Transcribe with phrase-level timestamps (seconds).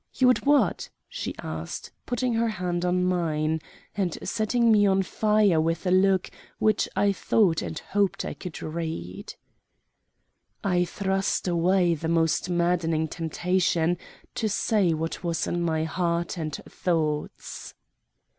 [0.15, 3.61] "You would what?" she asked, putting her hand on mine,
[3.95, 8.63] and setting me on fire with a look which I thought and hoped I could
[8.63, 9.35] read.
[10.63, 13.99] I thrust away the almost maddening temptation
[14.33, 17.75] to say what was in my heart and thoughts.